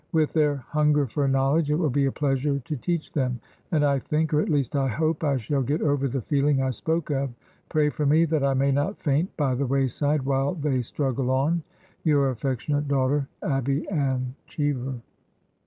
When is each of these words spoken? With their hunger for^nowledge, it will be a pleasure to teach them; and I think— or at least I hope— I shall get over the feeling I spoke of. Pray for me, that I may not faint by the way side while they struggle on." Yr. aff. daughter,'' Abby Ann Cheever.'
With 0.11 0.33
their 0.33 0.55
hunger 0.55 1.05
for^nowledge, 1.05 1.69
it 1.69 1.75
will 1.75 1.91
be 1.91 2.07
a 2.07 2.11
pleasure 2.11 2.57
to 2.57 2.75
teach 2.75 3.11
them; 3.13 3.39
and 3.71 3.85
I 3.85 3.99
think— 3.99 4.33
or 4.33 4.41
at 4.41 4.49
least 4.49 4.75
I 4.75 4.87
hope— 4.87 5.23
I 5.23 5.37
shall 5.37 5.61
get 5.61 5.79
over 5.83 6.07
the 6.07 6.23
feeling 6.23 6.59
I 6.59 6.71
spoke 6.71 7.11
of. 7.11 7.29
Pray 7.69 7.91
for 7.91 8.07
me, 8.07 8.25
that 8.25 8.43
I 8.43 8.55
may 8.55 8.71
not 8.71 8.97
faint 8.97 9.37
by 9.37 9.53
the 9.53 9.67
way 9.67 9.87
side 9.87 10.23
while 10.23 10.55
they 10.55 10.81
struggle 10.81 11.29
on." 11.29 11.61
Yr. 12.03 12.31
aff. 12.31 12.41
daughter,'' 12.87 13.27
Abby 13.43 13.87
Ann 13.89 14.33
Cheever.' 14.47 14.95